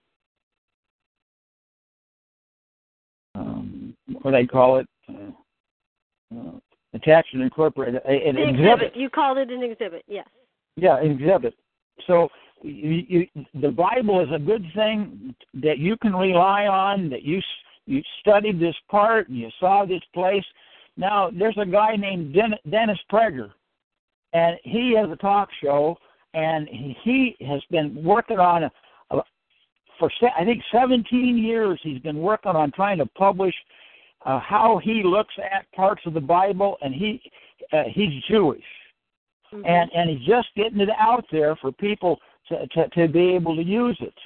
[4.26, 6.52] what I call it, uh, uh,
[6.94, 8.96] attached and incorporated an The exhibit.
[8.96, 10.26] You called it an exhibit, yes.
[10.76, 11.54] Yeah, an exhibit.
[12.08, 12.28] So
[12.62, 13.26] you, you,
[13.60, 15.32] the Bible is a good thing
[15.62, 17.08] that you can rely on.
[17.08, 17.40] That you
[17.86, 20.44] you studied this part and you saw this place.
[20.96, 23.52] Now there's a guy named Den- Dennis Prager,
[24.36, 25.96] and he has a talk show,
[26.34, 26.68] and
[27.04, 28.70] he has been working on a,
[29.10, 29.22] a
[29.98, 31.78] for se- I think 17 years.
[31.82, 33.54] He's been working on trying to publish
[34.26, 37.08] uh, how he looks at parts of the Bible, and he
[37.72, 38.64] uh, he's Jewish,
[39.52, 39.64] Mhm.
[39.74, 42.12] and and he's just getting it out there for people
[42.48, 44.18] to, to to be able to use it.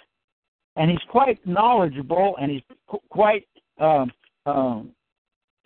[0.76, 3.44] And he's quite knowledgeable, and he's qu- quite
[3.78, 4.10] um,
[4.46, 4.90] um,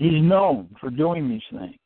[0.02, 1.76] he's known for doing these things.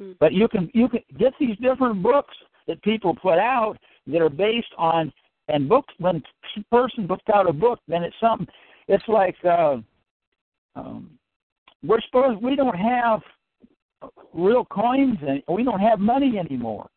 [0.00, 0.12] Hmm.
[0.20, 2.34] But you can you can get these different books
[2.66, 5.12] that people put out that are based on
[5.48, 6.22] and books when
[6.56, 8.48] a person puts out a book, then it's something.
[8.88, 9.76] It's like uh,
[10.74, 11.10] um,
[11.84, 13.20] we're supposed we don't have
[14.32, 16.88] real coins and we don't have money anymore.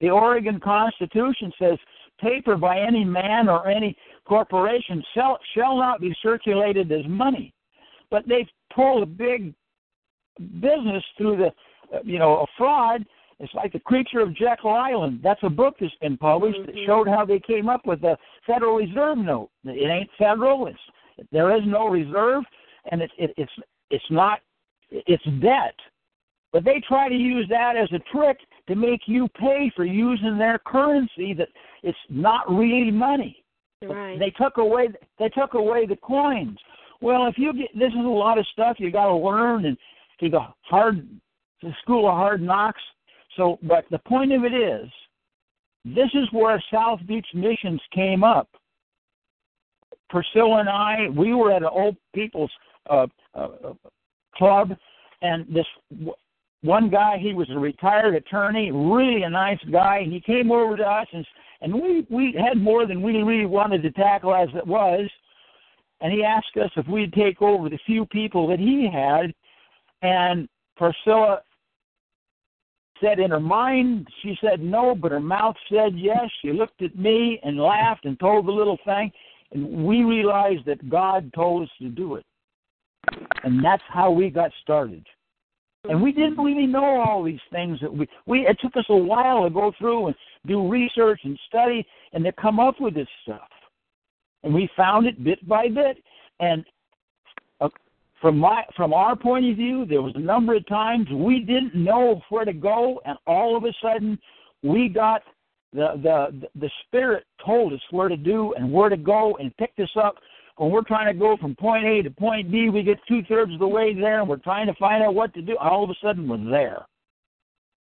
[0.00, 1.78] The Oregon Constitution says
[2.20, 7.52] paper by any man or any corporation shall, shall not be circulated as money.
[8.10, 9.54] But they've pulled a big
[10.60, 11.52] business through the,
[12.04, 13.04] you know, a fraud.
[13.38, 15.20] It's like the creature of Jekyll Island.
[15.22, 16.86] That's a book that's been published that Mhm.
[16.86, 19.50] showed how they came up with the Federal Reserve note.
[19.64, 20.66] It ain't federal.
[20.66, 20.78] It's
[21.32, 22.44] there is no reserve,
[22.86, 23.52] and it's it, it's
[23.90, 24.40] it's not
[24.90, 25.74] it's debt.
[26.52, 30.36] But they try to use that as a trick to make you pay for using
[30.36, 31.48] their currency that
[31.82, 33.44] it's not really money.
[33.82, 34.18] Right.
[34.18, 36.58] They took away they took away the coins.
[37.00, 39.78] Well, if you get this is a lot of stuff you got to learn and
[40.20, 41.06] to the hard
[41.62, 42.80] the school of hard knocks.
[43.36, 44.88] So, but the point of it is,
[45.84, 48.48] this is where South Beach Missions came up.
[50.08, 52.50] Priscilla and I, we were at an old people's
[52.88, 53.48] uh, uh,
[54.34, 54.72] club,
[55.22, 56.12] and this w-
[56.62, 60.76] one guy, he was a retired attorney, really a nice guy, and he came over
[60.76, 61.24] to us and
[61.62, 65.08] and we we had more than we really wanted to tackle as it was,
[66.00, 69.34] and he asked us if we'd take over the few people that he had,
[70.02, 71.42] and Priscilla
[73.00, 76.28] said in her mind she said no, but her mouth said yes.
[76.42, 79.10] She looked at me and laughed and told the little thing,
[79.52, 82.24] and we realized that God told us to do it,
[83.44, 85.04] and that's how we got started.
[85.88, 86.42] And we didn't mm-hmm.
[86.42, 89.72] really know all these things that we we it took us a while to go
[89.78, 93.48] through and do research and study and to come up with this stuff.
[94.42, 95.98] And we found it bit by bit.
[96.40, 96.64] And
[98.20, 101.74] from my from our point of view, there was a number of times we didn't
[101.74, 104.18] know where to go, and all of a sudden
[104.62, 105.22] we got
[105.72, 109.80] the the the spirit told us where to do and where to go and picked
[109.80, 110.16] us up
[110.60, 113.54] when we're trying to go from point A to point B, we get two thirds
[113.54, 115.56] of the way there, and we're trying to find out what to do.
[115.56, 116.84] All of a sudden, we're there.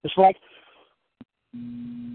[0.03, 0.35] It's like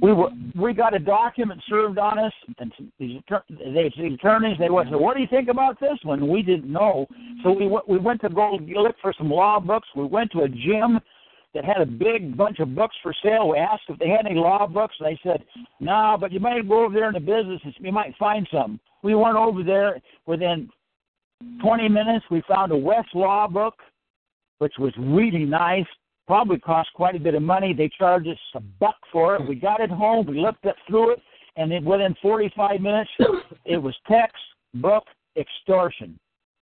[0.01, 4.71] we were we got a document served on us, and these they, the attorneys they
[4.71, 6.29] went, so what do you think about this one?
[6.29, 7.07] We didn't know,
[7.43, 9.89] so we went we went to go look for some law books.
[9.97, 11.01] We went to a gym
[11.55, 13.49] that had a big bunch of books for sale.
[13.49, 15.45] We asked if they had any law books, and they said,
[15.81, 18.47] "No, nah, but you might go over there in the business and you might find
[18.53, 20.69] some." We went over there within
[21.61, 22.25] 20 minutes.
[22.31, 23.75] We found a Westlaw book,
[24.59, 25.87] which was really nice.
[26.29, 27.73] Probably cost quite a bit of money.
[27.73, 29.49] They charged us a buck for it.
[29.49, 30.27] We got it home.
[30.27, 31.23] We looked up through it,
[31.57, 33.11] and then within 45 minutes,
[33.65, 35.05] it was textbook
[35.37, 36.19] extortion.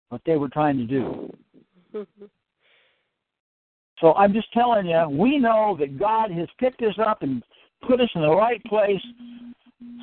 [0.09, 1.33] What they were trying to do.
[1.95, 2.25] Mm-hmm.
[3.99, 7.41] So I'm just telling you, we know that God has picked us up and
[7.87, 9.01] put us in the right place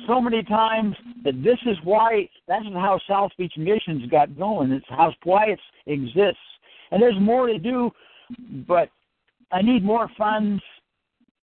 [0.07, 4.71] so many times that this is why that's how South Beach Missions got going.
[4.71, 6.39] It's how why it exists.
[6.89, 7.91] And there's more to do,
[8.67, 8.89] but
[9.51, 10.61] I need more funds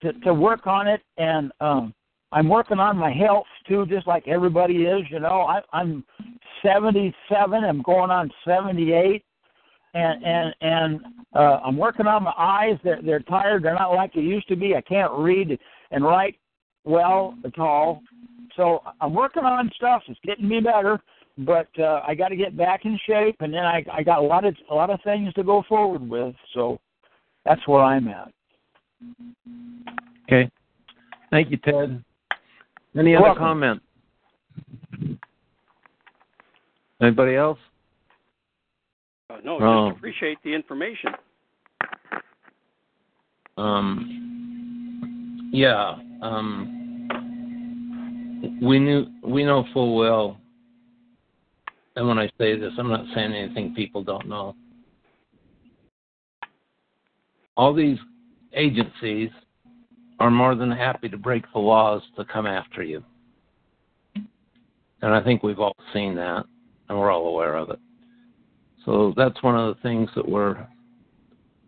[0.02, 1.02] to to work on it.
[1.16, 1.94] And um,
[2.32, 5.02] I'm working on my health too, just like everybody is.
[5.10, 6.04] You know, I, I'm
[6.62, 7.64] 77.
[7.64, 9.22] I'm going on 78
[9.96, 11.00] and and and
[11.34, 12.78] uh, I'm working on my eyes.
[12.84, 13.62] They're they're tired.
[13.62, 14.74] They're not like they used to be.
[14.74, 15.58] I can't read
[15.90, 16.36] and write
[16.84, 18.02] well at all.
[18.56, 20.02] So I'm working on stuff.
[20.08, 21.00] It's getting me better,
[21.38, 24.22] but uh, I got to get back in shape, and then I I got a
[24.22, 26.34] lot of a lot of things to go forward with.
[26.52, 26.78] So
[27.46, 28.30] that's where I'm at.
[30.24, 30.50] Okay.
[31.30, 32.02] Thank you, Ted.
[32.98, 33.42] Any You're other welcome.
[33.42, 33.82] comment?
[37.00, 37.58] Anybody else?
[39.30, 39.88] Uh, no, Oh.
[39.90, 41.10] just appreciate the information.
[43.58, 45.96] Um, yeah.
[46.22, 46.72] Um,
[48.62, 50.38] we knew we know full well,
[51.96, 54.54] and when I say this, I'm not saying anything people don't know.
[57.56, 57.98] All these
[58.52, 59.30] agencies
[60.18, 63.02] are more than happy to break the laws to come after you.
[64.14, 66.44] And I think we've all seen that
[66.88, 67.78] and we're all aware of it.
[68.84, 70.66] So that's one of the things that we're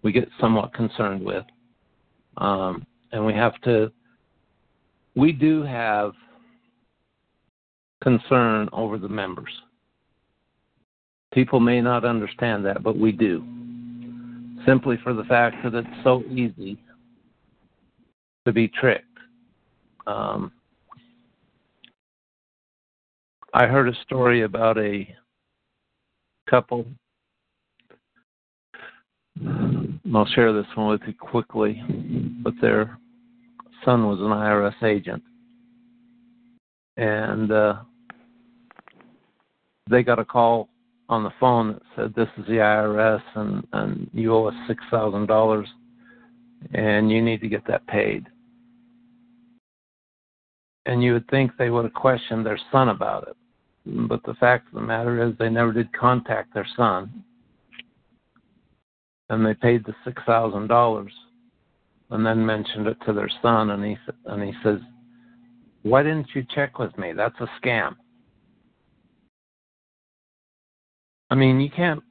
[0.02, 1.44] we get somewhat concerned with.
[2.36, 3.92] Um, and we have to
[5.16, 6.12] we do have
[8.02, 9.50] concern over the members.
[11.32, 13.44] People may not understand that, but we do.
[14.68, 16.76] Simply for the fact that it's so easy
[18.44, 19.06] to be tricked.
[20.06, 20.52] Um,
[23.54, 25.08] I heard a story about a
[26.50, 26.84] couple.
[29.42, 31.82] I'll share this one with you quickly,
[32.42, 32.98] but their
[33.86, 35.22] son was an IRS agent,
[36.98, 37.76] and uh,
[39.88, 40.68] they got a call
[41.08, 44.82] on the phone that said, "This is the IRS, and and you owe us six
[44.90, 45.68] thousand dollars,
[46.72, 48.26] and you need to get that paid."
[50.86, 53.36] And you would think they would have questioned their son about it,
[54.08, 57.24] but the fact of the matter is they never did contact their son,
[59.28, 61.12] and they paid the six thousand dollars,
[62.10, 63.96] and then mentioned it to their son, and he
[64.26, 64.80] and he says,
[65.82, 67.12] "Why didn't you check with me?
[67.12, 67.96] That's a scam."
[71.30, 72.02] I mean, you can't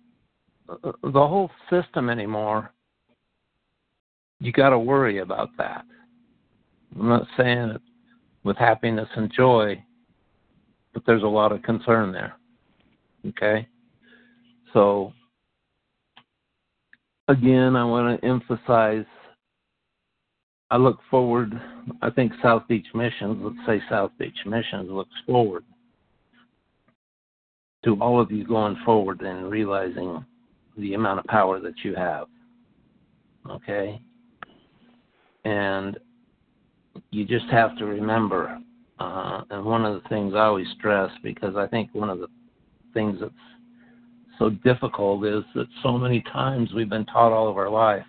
[0.70, 2.72] uh, the whole system anymore.
[4.40, 5.84] You got to worry about that.
[7.00, 7.82] I'm not saying it
[8.44, 9.84] with happiness and joy,
[10.94, 12.34] but there's a lot of concern there.
[13.28, 13.68] Okay?
[14.74, 15.14] So,
[17.28, 19.06] again, I want to emphasize
[20.70, 21.60] I look forward,
[22.02, 25.64] I think South Beach Missions, let's say South Beach Missions looks forward
[27.88, 30.26] to all of you going forward and realizing
[30.78, 32.28] the amount of power that you have.
[33.50, 34.02] Okay?
[35.46, 35.98] And
[37.12, 38.60] you just have to remember,
[39.00, 42.28] uh, and one of the things I always stress, because I think one of the
[42.94, 43.32] things that's
[44.38, 48.06] so difficult is that so many times we've been taught all of our life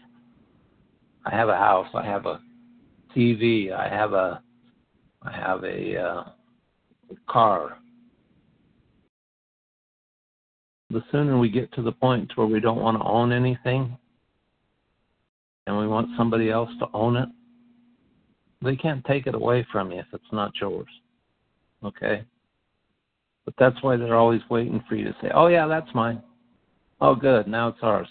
[1.25, 2.41] I have a house, I have a
[3.15, 4.43] TV, I have a
[5.23, 6.25] I have a uh,
[7.29, 7.79] car,
[10.91, 13.97] the sooner we get to the point where we don't want to own anything
[15.67, 17.29] and we want somebody else to own it,
[18.63, 20.89] they can't take it away from you if it's not yours.
[21.85, 22.25] Okay?
[23.45, 26.23] But that's why they're always waiting for you to say, oh, yeah, that's mine.
[27.01, 28.09] Oh, good, now it's ours.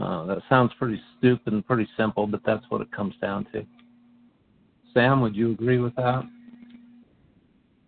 [0.00, 3.64] Uh, that sounds pretty stupid and pretty simple, but that's what it comes down to.
[4.92, 6.24] Sam, would you agree with that?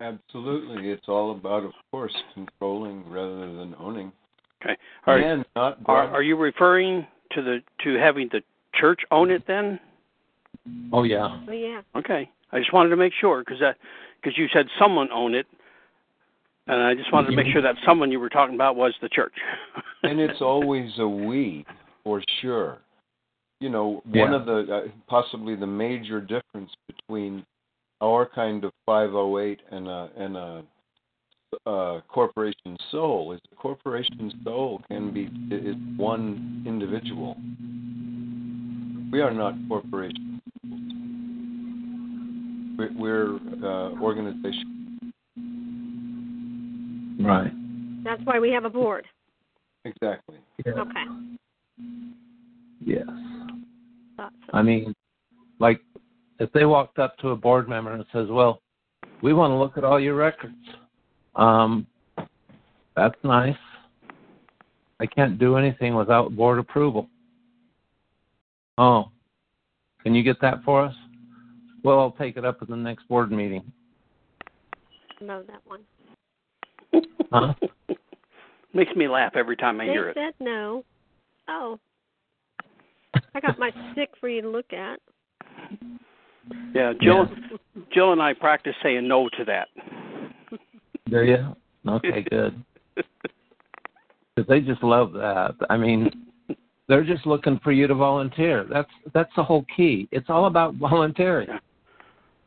[0.01, 0.91] Absolutely.
[0.91, 4.13] It's all about, of course, controlling rather than owning.
[4.63, 4.77] Okay.
[5.07, 8.41] Are, and not are, are you referring to the to having the
[8.75, 9.79] church own it then?
[10.93, 11.41] Oh yeah.
[11.49, 11.83] Oh yeah.
[11.95, 12.31] Okay.
[12.53, 13.77] I just wanted to make sure because that
[14.21, 15.47] because you said someone own it,
[16.67, 19.09] and I just wanted to make sure that someone you were talking about was the
[19.09, 19.35] church.
[20.03, 21.65] and it's always a we,
[22.03, 22.79] for sure.
[23.61, 24.25] You know, Yeah.
[24.25, 27.45] one of the uh, possibly the major difference between
[28.01, 30.63] our kind of 508 and a and a
[31.67, 35.25] uh, corporation sole is a corporation sole can be
[35.55, 37.37] is one individual.
[39.11, 40.41] We are not corporations.
[42.77, 45.13] We're, we're uh, organization.
[47.21, 47.53] Right.
[48.05, 49.07] That's why we have a board.
[49.85, 50.37] Exactly.
[50.67, 51.05] Okay.
[52.85, 53.07] Yes.
[54.17, 54.29] So.
[54.53, 54.95] I mean,
[55.59, 55.81] like
[56.39, 58.61] if they walked up to a board member and says, "Well,
[59.23, 60.55] we want to look at all your records,"
[61.35, 61.87] um,
[62.95, 63.57] that's nice.
[64.99, 67.09] I can't do anything without board approval.
[68.79, 69.11] Oh,
[70.03, 70.95] can you get that for us?
[71.83, 73.63] Well, I'll take it up at the next board meeting.
[75.21, 75.81] know that one.
[77.33, 77.55] Huh?
[78.73, 80.15] Makes me laugh every time I they hear it.
[80.17, 80.85] said no.
[81.49, 81.79] Oh.
[83.35, 85.01] I got my stick for you to look at.
[86.75, 87.29] Yeah, Jill,
[87.93, 89.69] Jill and I practice saying no to that.
[91.09, 91.55] Do you?
[91.85, 91.93] Go.
[91.95, 92.63] Okay, good.
[94.35, 95.55] Because they just love that.
[95.71, 96.11] I mean,
[96.91, 98.67] they're just looking for you to volunteer.
[98.71, 100.09] That's that's the whole key.
[100.13, 101.49] It's all about volunteering.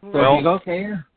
[0.02, 1.08] So Well- you go, okay, here.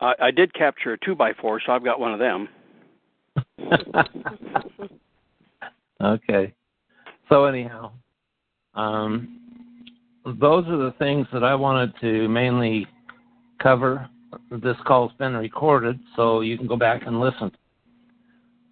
[0.00, 2.48] I, I did capture a two by four, so I've got one of them.
[6.00, 6.54] okay.
[7.28, 7.92] So anyhow,
[8.74, 9.40] um,
[10.40, 12.86] those are the things that I wanted to mainly
[13.62, 14.08] cover.
[14.50, 17.50] This call's been recorded, so you can go back and listen.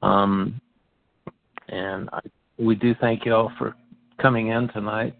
[0.02, 0.60] Um,
[1.68, 2.20] and I
[2.58, 3.74] we do thank you all for
[4.20, 5.14] coming in tonight.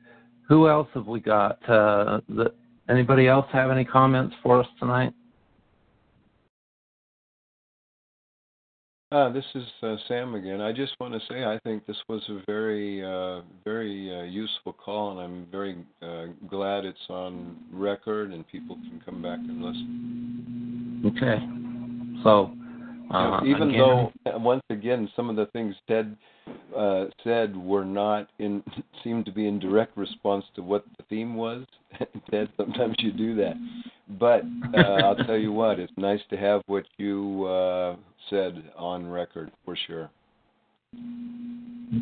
[0.49, 1.59] Who else have we got?
[1.69, 2.53] Uh, the,
[2.89, 5.13] anybody else have any comments for us tonight?
[9.13, 10.61] Uh, this is uh, Sam again.
[10.61, 14.73] I just want to say I think this was a very, uh, very uh, useful
[14.73, 19.63] call, and I'm very uh, glad it's on record and people can come back and
[19.63, 21.13] listen.
[21.17, 21.39] Okay.
[22.25, 22.51] So,
[23.15, 23.79] uh, Even again,
[24.25, 26.17] though, once again, some of the things Ted
[26.77, 28.63] uh, said were not in,
[29.05, 31.65] seemed to be in direct response to what the theme was.
[32.31, 33.55] Ted, sometimes you do that.
[34.21, 34.43] But
[34.77, 37.97] uh, I'll tell you what, it's nice to have what you uh,
[38.31, 40.11] said on record for sure.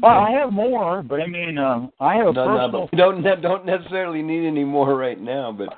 [0.03, 2.88] Well, I have more, but I mean, uh, I have a No, no, personal.
[2.90, 5.53] but don't ne- don't necessarily need any more right now.
[5.53, 5.68] But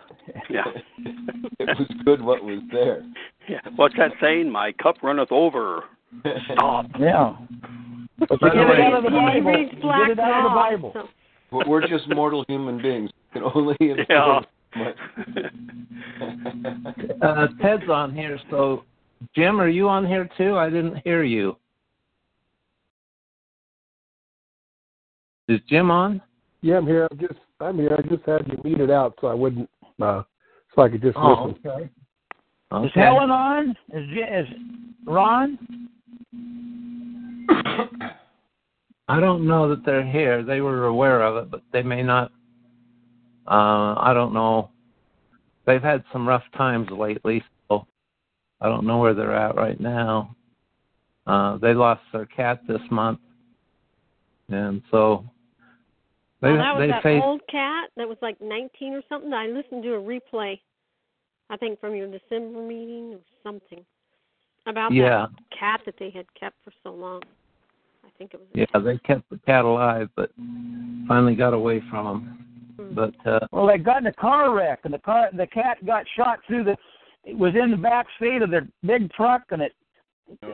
[0.50, 0.64] Yeah.
[1.04, 3.04] it was good what was there.
[3.48, 3.60] Yeah.
[3.76, 4.50] What's that saying?
[4.50, 5.84] My cup runneth over.
[6.54, 6.86] Stop.
[6.98, 7.36] Yeah.
[8.18, 9.50] But By get the it way- out of the Bible.
[9.52, 10.94] reads Black get it out of the Bible.
[11.68, 13.10] we're just mortal human beings.
[13.34, 14.40] We can only Yeah.
[17.22, 18.38] uh, Ted's on here.
[18.50, 18.84] So,
[19.34, 20.56] Jim, are you on here too?
[20.58, 21.56] I didn't hear you.
[25.48, 26.20] Is Jim on?
[26.60, 27.06] Yeah, I'm here.
[27.10, 27.96] I'm just I'm here.
[27.96, 29.70] I just had you muted out so I wouldn't
[30.02, 30.22] uh
[30.74, 31.70] so I could just Oh, listen.
[31.70, 31.88] okay.
[32.86, 33.70] Is Helen on?
[33.94, 34.48] Is, is
[35.06, 35.88] Ron?
[39.08, 40.42] I don't know that they're here.
[40.42, 42.32] They were aware of it, but they may not.
[43.46, 44.70] Uh, I don't know.
[45.64, 47.86] They've had some rough times lately, so
[48.60, 50.34] I don't know where they're at right now.
[51.26, 53.20] Uh, they lost their cat this month,
[54.48, 55.24] and so
[56.40, 59.32] they oh, that was they that face old cat that was like 19 or something.
[59.32, 60.60] I listened to a replay,
[61.50, 63.84] I think from your December meeting or something,
[64.66, 67.22] about yeah that cat that they had kept for so long.
[68.04, 68.48] I think it was.
[68.54, 70.30] a yeah they kept the cat alive, but
[71.08, 72.38] finally got away from them.
[72.76, 72.94] Hmm.
[72.94, 76.04] But uh, Well, they got in a car wreck, and the car, the cat got
[76.16, 76.76] shot through the.
[77.24, 79.72] It was in the back seat of their big truck, and it.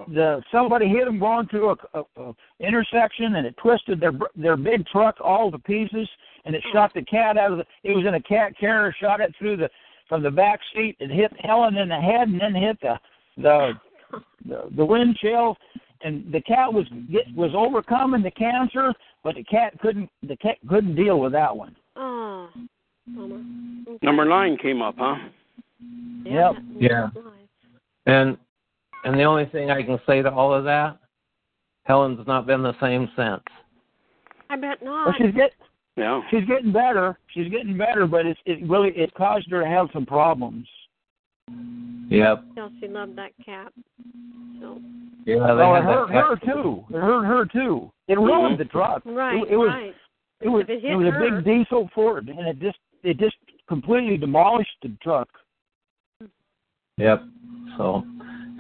[0.08, 4.26] The somebody hit them going through a, a, a intersection, and it twisted their br-
[4.36, 6.06] their big truck all to pieces,
[6.44, 7.64] and it shot the cat out of the.
[7.82, 9.70] It was in a cat carrier, shot it through the
[10.10, 10.96] from the back seat.
[11.00, 13.00] and hit Helen in the head, and then hit the
[13.38, 13.72] the
[14.46, 15.56] the, the wind chill,
[16.02, 18.92] and the cat was get, was overcoming the cancer,
[19.22, 21.76] but the cat couldn't the cat couldn't deal with that one.
[21.96, 22.60] Oh, oh
[23.08, 23.40] bummer.
[23.88, 24.06] Okay.
[24.06, 25.16] Number nine came up, huh?
[26.24, 26.52] Yeah.
[26.52, 26.62] Yep.
[26.78, 27.08] Yeah.
[28.06, 28.36] and
[29.04, 30.98] and the only thing I can say to all of that,
[31.84, 33.42] Helen's not been the same since.
[34.50, 35.16] I bet Well, not.
[35.18, 35.52] she's get
[35.96, 36.20] Yeah.
[36.30, 37.18] she's getting better.
[37.28, 40.66] She's getting better, but it's it really it caused her to have some problems.
[42.12, 42.44] Yep.
[42.52, 43.72] Still, she loved that cat.
[44.60, 44.80] So
[45.24, 45.34] Yeah.
[45.34, 46.84] They oh, well, it had hurt that her too.
[46.90, 47.90] It hurt her too.
[48.08, 49.02] It ruined the truck.
[49.04, 49.94] right, It, it was right.
[50.40, 53.36] it was it it, hit was a big diesel Ford, and it just it just
[53.68, 55.28] completely demolished the truck.
[56.98, 57.24] Yep.
[57.78, 58.04] So,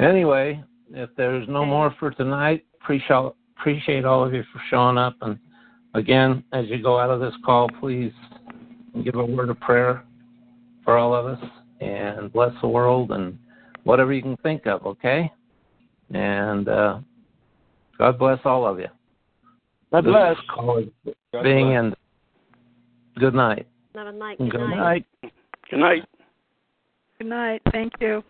[0.00, 1.70] anyway, if there's no Okay.
[1.70, 5.14] more for tonight, appreciate appreciate all of you for showing up.
[5.20, 5.38] And
[5.94, 8.12] again, as you go out of this call, please
[9.04, 10.04] give a word of prayer
[10.84, 11.50] for all of us
[11.80, 13.38] and bless the world and
[13.84, 14.86] whatever you can think of.
[14.86, 15.30] Okay.
[16.12, 17.00] And uh,
[17.98, 18.88] God bless all of you.
[19.90, 20.36] God bless.
[20.54, 20.88] call is
[21.32, 21.78] God being bless.
[21.78, 21.98] ended.
[23.18, 23.66] Good night.
[23.94, 24.38] Have a night.
[24.38, 25.06] Good Good Good night.
[25.22, 25.32] night.
[25.70, 26.04] Good night.
[27.18, 27.62] Good night.
[27.72, 28.22] Thank you.